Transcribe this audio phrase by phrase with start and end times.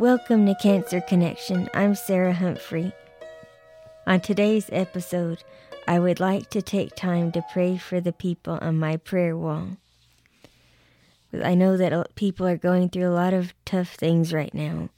[0.00, 1.68] Welcome to Cancer Connection.
[1.74, 2.94] I'm Sarah Humphrey.
[4.06, 5.44] On today's episode,
[5.86, 9.76] I would like to take time to pray for the people on my prayer wall.
[11.44, 14.88] I know that people are going through a lot of tough things right now.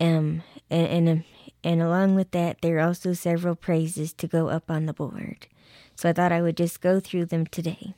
[0.00, 1.24] Um, and, and, um,
[1.62, 5.48] and along with that, there are also several praises to go up on the board.
[5.96, 7.92] So I thought I would just go through them today.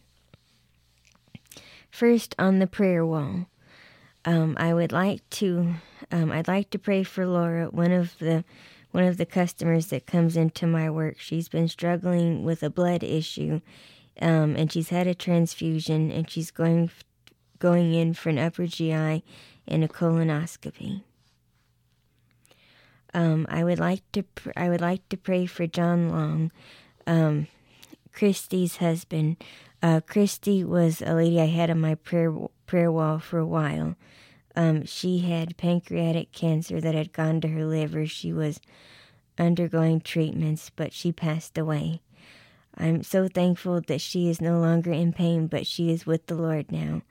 [1.89, 3.47] First, on the prayer wall,
[4.25, 5.75] um, I would like to
[6.11, 8.45] um, I'd like to pray for Laura, one of the
[8.91, 11.19] one of the customers that comes into my work.
[11.19, 13.61] She's been struggling with a blood issue,
[14.21, 16.91] um, and she's had a transfusion, and she's going
[17.59, 19.25] going in for an upper GI
[19.67, 21.03] and a colonoscopy.
[23.15, 26.53] Um, I would like to pr- I would like to pray for John Long,
[27.07, 27.47] um,
[28.13, 29.43] Christy's husband.
[29.83, 32.33] Uh, Christy was a lady I had on my prayer
[32.67, 33.97] prayer wall for a while.
[34.55, 38.07] Um, she had pancreatic cancer that had gone to her liver.
[38.07, 38.61] She was
[39.39, 42.01] undergoing treatments, but she passed away.
[42.77, 46.35] I'm so thankful that she is no longer in pain, but she is with the
[46.35, 47.03] Lord now.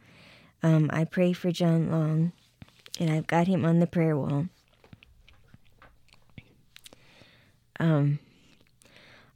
[0.64, 2.31] Um, I pray for John Long,
[2.99, 4.47] and I've got him on the prayer wall.
[7.80, 8.19] Um,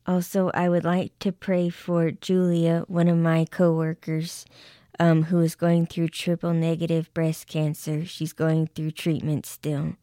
[0.08, 4.46] also, I would like to pray for Julia, one of my coworkers
[5.00, 8.06] um, who is going through triple negative breast cancer.
[8.06, 9.96] She's going through treatment still.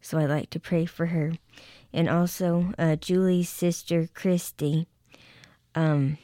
[0.00, 1.32] So I'd like to pray for her.
[1.92, 4.86] And also, uh, Julie's sister, Christy,
[5.74, 6.18] um,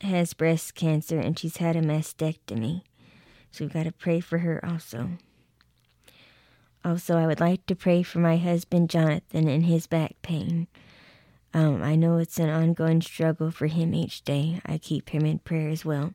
[0.00, 2.82] has breast cancer and she's had a mastectomy.
[3.50, 5.10] So we've got to pray for her also.
[6.84, 10.66] Also, I would like to pray for my husband, Jonathan, and his back pain.
[11.54, 14.60] Um, I know it's an ongoing struggle for him each day.
[14.64, 16.14] I keep him in prayer as well.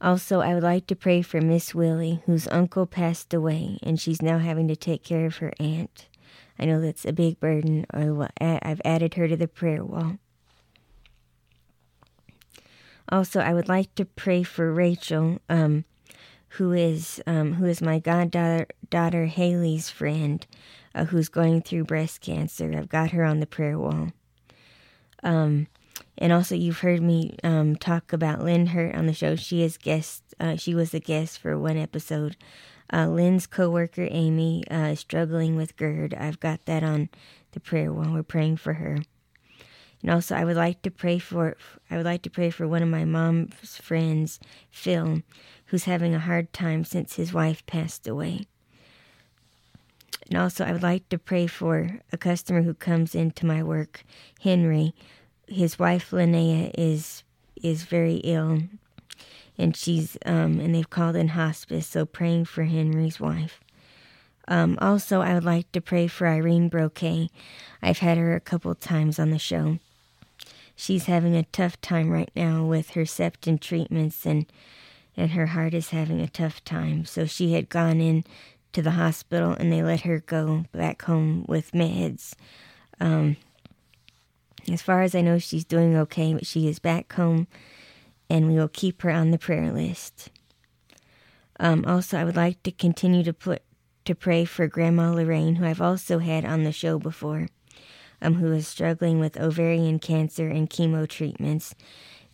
[0.00, 4.22] Also, I would like to pray for Miss Willie, whose uncle passed away, and she's
[4.22, 6.08] now having to take care of her aunt.
[6.56, 7.84] I know that's a big burden.
[8.40, 10.18] I've added her to the prayer wall.
[13.08, 15.84] Also, I would like to pray for Rachel, um,
[16.50, 20.46] who is um, who is my goddaughter daughter Haley's friend,
[20.94, 22.72] uh, who's going through breast cancer.
[22.76, 24.12] I've got her on the prayer wall.
[25.22, 25.66] Um,
[26.16, 29.36] and also, you've heard me um, talk about Lynn Hurt on the show.
[29.36, 30.22] She is guest.
[30.40, 32.36] Uh, she was a guest for one episode.
[32.92, 36.14] Uh, Lynn's coworker Amy uh, is struggling with GERD.
[36.14, 37.08] I've got that on
[37.52, 38.98] the prayer while we're praying for her.
[40.02, 41.56] And also, I would like to pray for.
[41.90, 44.40] I would like to pray for one of my mom's friends,
[44.70, 45.22] Phil,
[45.66, 48.46] who's having a hard time since his wife passed away.
[50.28, 54.04] And also, I would like to pray for a customer who comes into my work,
[54.40, 54.94] Henry,
[55.46, 57.24] his wife Linnea is
[57.62, 58.60] is very ill,
[59.56, 61.86] and she's um, and they've called in hospice.
[61.86, 63.60] So praying for Henry's wife.
[64.46, 67.28] Um, also, I would like to pray for Irene Brocay.
[67.82, 69.78] I've had her a couple times on the show.
[70.74, 74.46] She's having a tough time right now with her septin treatments, and
[75.16, 77.04] and her heart is having a tough time.
[77.04, 78.24] So she had gone in
[78.72, 82.34] to the hospital, and they let her go back home with meds.
[83.00, 83.36] Um,
[84.70, 87.46] as far as I know, she's doing okay, but she is back home,
[88.28, 90.30] and we will keep her on the prayer list.
[91.60, 93.62] Um, also, I would like to continue to put
[94.04, 97.48] to pray for Grandma Lorraine, who I've also had on the show before,
[98.22, 101.74] um, who is struggling with ovarian cancer and chemo treatments.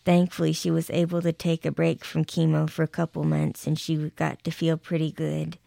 [0.04, 3.76] Thankfully, she was able to take a break from chemo for a couple months, and
[3.76, 5.58] she got to feel pretty good.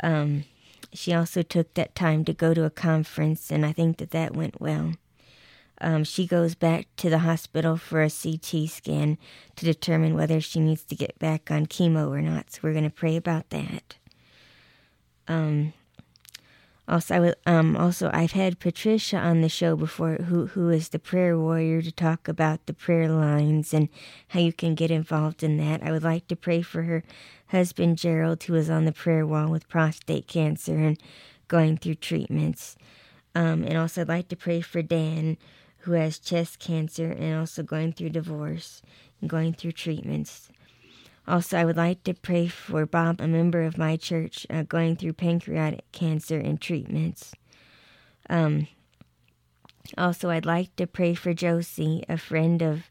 [0.00, 0.44] Um,
[0.92, 4.34] she also took that time to go to a conference, and I think that that
[4.34, 4.92] went well
[5.82, 9.18] um, she goes back to the hospital for a CT scan
[9.56, 12.52] to determine whether she needs to get back on chemo or not.
[12.52, 13.96] So we're going to pray about that.
[15.26, 15.72] Um,
[16.88, 21.38] also, um, also I've had Patricia on the show before, who who is the prayer
[21.38, 23.88] warrior, to talk about the prayer lines and
[24.28, 25.82] how you can get involved in that.
[25.82, 27.04] I would like to pray for her
[27.48, 30.98] husband Gerald, who is on the prayer wall with prostate cancer and
[31.48, 32.76] going through treatments.
[33.34, 35.36] Um, and also, I'd like to pray for Dan,
[35.78, 38.82] who has chest cancer and also going through divorce
[39.20, 40.48] and going through treatments.
[41.26, 44.96] Also, I would like to pray for Bob, a member of my church, uh, going
[44.96, 47.32] through pancreatic cancer and treatments.
[48.28, 48.66] Um,
[49.96, 52.90] also, I'd like to pray for Josie, a friend of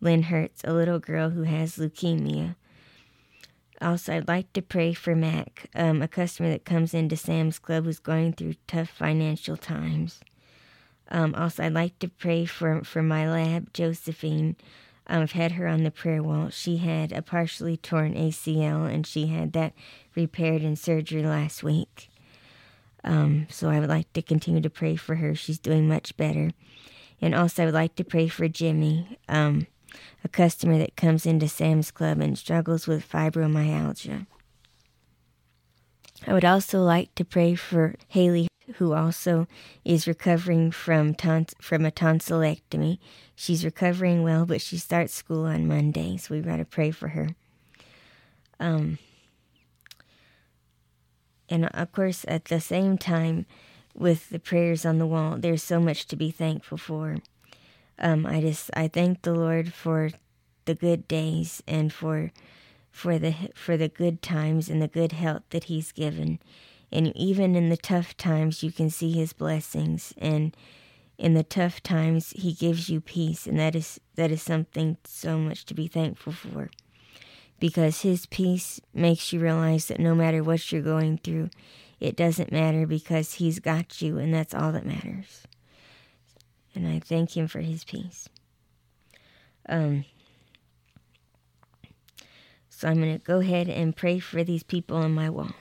[0.00, 2.56] Lynn Hertz, a little girl who has leukemia.
[3.80, 7.84] Also, I'd like to pray for Mac, um, a customer that comes into Sam's Club
[7.84, 10.20] who's going through tough financial times.
[11.08, 14.56] Um, also, I'd like to pray for, for my lab, Josephine.
[15.10, 16.50] Um, I've had her on the prayer wall.
[16.50, 19.74] She had a partially torn ACL, and she had that
[20.14, 22.08] repaired in surgery last week.
[23.02, 25.34] Um, so I would like to continue to pray for her.
[25.34, 26.52] She's doing much better.
[27.20, 29.66] And also, I would like to pray for Jimmy, um,
[30.22, 34.26] a customer that comes into Sam's Club and struggles with fibromyalgia.
[36.24, 38.46] I would also like to pray for Haley,
[38.76, 39.46] who also
[39.84, 42.98] is recovering from tons- from a tonsillectomy.
[43.34, 47.08] She's recovering well, but she starts school on Monday, so we've got to pray for
[47.08, 47.30] her.
[48.58, 48.98] Um,
[51.48, 53.46] and of course, at the same time,
[53.94, 57.16] with the prayers on the wall, there's so much to be thankful for.
[57.98, 60.10] Um, I just I thank the Lord for
[60.64, 62.30] the good days and for
[62.90, 66.38] for the for the good times and the good health that He's given,
[66.92, 70.56] and even in the tough times, you can see His blessings, and
[71.18, 75.38] in the tough times, He gives you peace, and that is that is something so
[75.38, 76.70] much to be thankful for
[77.60, 81.50] because His peace makes you realize that no matter what you're going through,
[82.00, 85.42] it doesn't matter because He's got you, and that's all that matters.
[86.74, 88.28] And I thank Him for His peace.
[89.68, 90.04] Um,
[92.68, 95.52] so I'm going to go ahead and pray for these people on my wall.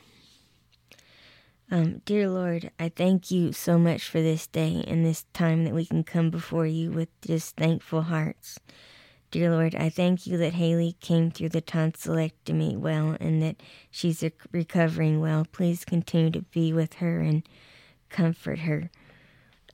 [1.71, 5.73] Um, dear Lord, I thank you so much for this day and this time that
[5.75, 8.59] we can come before you with just thankful hearts.
[9.29, 13.57] Dear Lord, I thank you that Haley came through the tonsillectomy well and that
[13.91, 15.45] she's recovering well.
[15.51, 17.47] Please continue to be with her and
[18.09, 18.89] comfort her.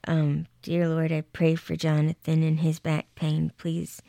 [0.06, 3.52] Um, dear Lord, I pray for Jonathan and his back pain.
[3.56, 4.02] Please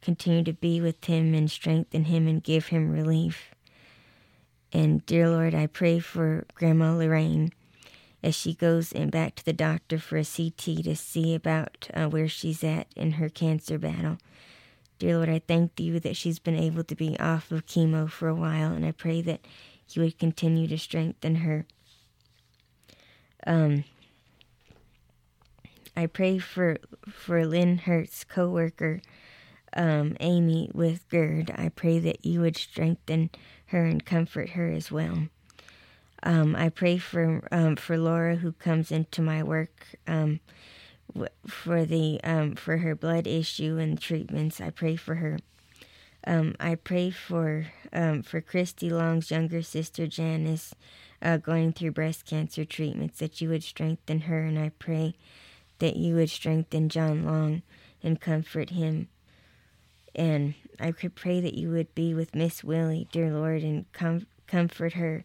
[0.00, 3.52] continue to be with him and strengthen him and give him relief.
[4.72, 7.52] And dear Lord, I pray for Grandma Lorraine
[8.22, 12.06] as she goes and back to the doctor for a CT to see about uh,
[12.06, 14.18] where she's at in her cancer battle.
[14.98, 18.28] Dear Lord, I thank you that she's been able to be off of chemo for
[18.28, 19.40] a while, and I pray that
[19.90, 21.64] you would continue to strengthen her.
[23.46, 23.84] Um,
[25.96, 26.76] I pray for
[27.08, 29.00] for Lynn Hertz, coworker,
[29.74, 31.52] um, Amy with GERD.
[31.56, 33.30] I pray that you would strengthen
[33.66, 35.28] her and comfort her as well.
[36.22, 40.40] Um, I pray for um, for Laura who comes into my work um,
[41.46, 44.60] for the um, for her blood issue and treatments.
[44.60, 45.38] I pray for her.
[46.26, 50.74] Um, I pray for um, for Christy Long's younger sister Janice,
[51.22, 53.18] uh, going through breast cancer treatments.
[53.18, 55.14] That you would strengthen her, and I pray
[55.78, 57.62] that you would strengthen John Long
[58.02, 59.08] and comfort him.
[60.14, 64.26] And I could pray that you would be with Miss Willie, dear Lord, and com-
[64.46, 65.24] comfort her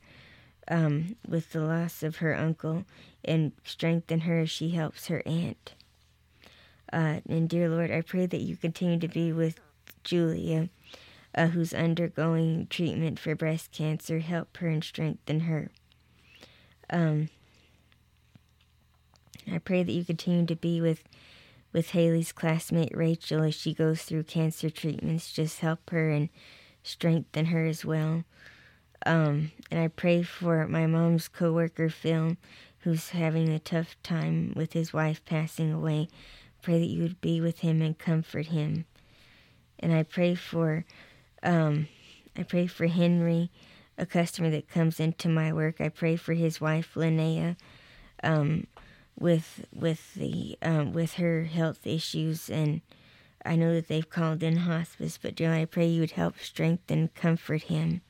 [0.67, 2.85] um, with the loss of her uncle
[3.23, 5.73] and strengthen her as she helps her aunt.
[6.91, 9.59] Uh, and dear Lord, I pray that you continue to be with
[10.03, 10.69] Julia,
[11.33, 14.19] uh, who's undergoing treatment for breast cancer.
[14.19, 15.71] Help her and strengthen her.
[16.89, 17.29] Um,
[19.51, 21.03] I pray that you continue to be with
[21.75, 25.33] with Haley's classmate Rachel as she goes through cancer treatments.
[25.33, 26.29] Just help her and
[26.83, 28.23] strengthen her as well.
[29.05, 32.37] Um, and I pray for my mom's coworker Phil,
[32.79, 36.07] who's having a tough time with his wife passing away.
[36.61, 38.85] Pray that you would be with him and comfort him.
[39.77, 40.85] And I pray for,
[41.43, 41.89] um,
[42.37, 43.51] I pray for Henry,
[43.97, 45.81] a customer that comes into my work.
[45.81, 47.57] I pray for his wife Linnea,
[48.23, 48.65] um,
[49.19, 52.81] with with the um, with her health issues and.
[53.47, 57.09] I know that they've called in hospice, but Joe, I pray you would help strengthen,
[57.09, 58.01] comfort him.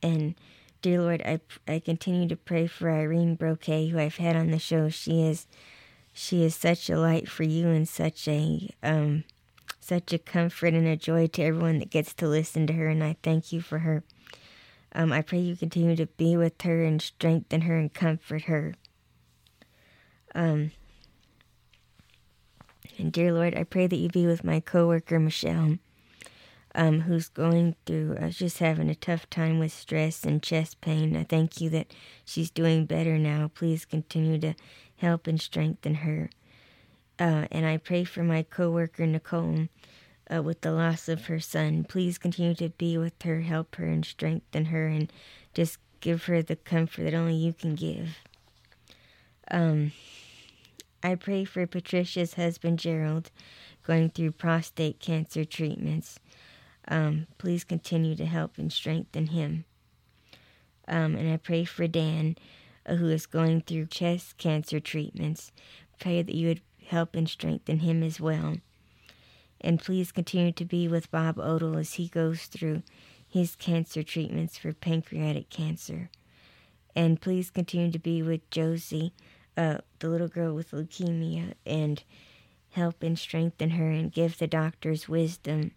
[0.00, 0.36] And
[0.82, 4.60] dear Lord, I, I continue to pray for Irene Brochet, who I've had on the
[4.60, 4.88] show.
[4.88, 5.48] She is
[6.12, 9.24] she is such a light for you and such a um,
[9.80, 12.88] such a comfort and a joy to everyone that gets to listen to her.
[12.88, 14.04] And I thank you for her.
[14.92, 18.74] Um, I pray you continue to be with her and strengthen her and comfort her.
[20.36, 20.72] Um,
[22.98, 25.78] and dear Lord, I pray that you be with my coworker Michelle
[26.74, 31.16] um, who's going through, uh, just having a tough time with stress and chest pain.
[31.16, 31.92] I thank you that
[32.24, 33.50] she's doing better now.
[33.54, 34.54] Please continue to
[34.98, 36.28] help and strengthen her.
[37.18, 39.68] Uh, and I pray for my coworker Nicole
[40.32, 41.84] uh, with the loss of her son.
[41.84, 45.10] Please continue to be with her, help her, and strengthen her, and
[45.54, 48.18] just give her the comfort that only you can give.
[49.50, 49.92] Um,
[51.02, 53.30] I pray for Patricia's husband Gerald
[53.82, 56.18] going through prostate cancer treatments.
[56.88, 59.64] Um, please continue to help and strengthen him.
[60.88, 62.36] Um, and I pray for Dan,
[62.86, 65.52] uh, who is going through chest cancer treatments.
[65.98, 68.56] Pray that you would help and strengthen him as well.
[69.60, 72.82] And please continue to be with Bob Odell as he goes through
[73.28, 76.10] his cancer treatments for pancreatic cancer.
[76.94, 79.12] And please continue to be with Josie,
[79.56, 82.02] uh, the little girl with leukemia, and
[82.70, 85.72] help and strengthen her and give the doctors wisdom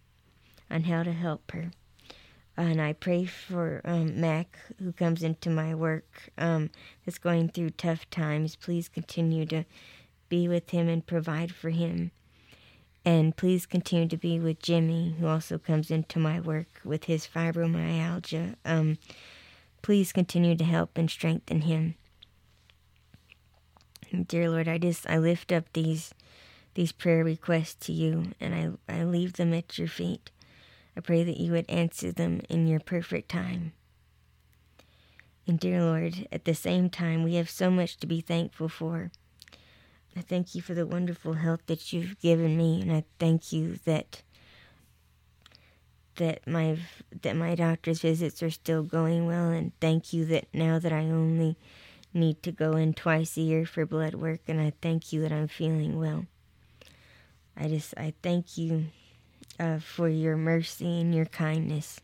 [0.69, 1.71] on how to help her.
[2.57, 6.69] And I pray for um, Mac, who comes into my work, um,
[7.05, 8.57] that's going through tough times.
[8.57, 9.63] Please continue to
[10.27, 12.11] be with him and provide for him.
[13.05, 17.25] And please continue to be with Jimmy, who also comes into my work with his
[17.25, 18.55] fibromyalgia.
[18.65, 18.97] Um,
[19.81, 21.95] please continue to help and strengthen him.
[24.11, 26.13] Dear Lord, I just I lift up these
[26.73, 28.55] these prayer requests to you, and
[28.89, 30.31] I I leave them at your feet.
[30.97, 33.73] I pray that you would answer them in your perfect time.
[35.45, 39.11] And dear Lord, at the same time, we have so much to be thankful for.
[40.15, 43.77] I thank you for the wonderful health that you've given me, and I thank you
[43.85, 44.23] that
[46.15, 46.77] that my
[47.21, 51.05] that my doctor's visits are still going well, and thank you that now that I
[51.05, 51.57] only
[52.13, 55.31] need to go in twice a year for blood work, and I thank you that
[55.31, 56.25] I'm feeling well.
[57.55, 58.85] I just I thank you
[59.59, 61.99] uh, for your mercy and your kindness,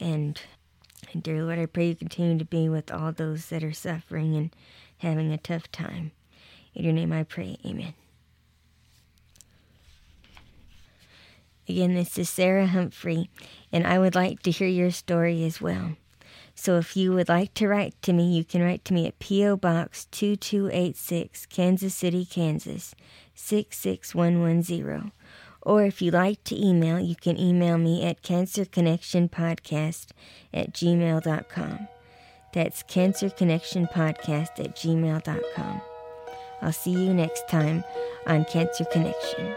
[0.00, 0.40] and,
[1.12, 4.34] and dear Lord, I pray you continue to be with all those that are suffering
[4.34, 4.54] and
[4.98, 6.12] having a tough time.
[6.74, 7.58] In your name I pray.
[7.64, 7.94] Amen.
[11.68, 13.30] Again, this is Sarah Humphrey,
[13.72, 15.96] and I would like to hear your story as well.
[16.54, 19.18] So if you would like to write to me, you can write to me at
[19.18, 19.56] P.O.
[19.56, 22.94] Box 2286, Kansas City, Kansas
[23.34, 25.12] 66110.
[25.62, 30.08] Or if you'd like to email, you can email me at cancerconnectionpodcast
[30.52, 31.88] at gmail.com.
[32.52, 35.80] That's cancerconnectionpodcast at gmail.com.
[36.62, 37.82] I'll see you next time
[38.26, 39.56] on Cancer Connection.